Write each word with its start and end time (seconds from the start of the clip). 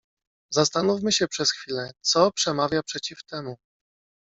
"Zastanówmy 0.51 1.11
się 1.11 1.27
przez 1.27 1.51
chwilę, 1.51 1.91
co 2.01 2.31
przemawia 2.31 2.83
przeciw 2.83 3.23
temu." 3.23 3.57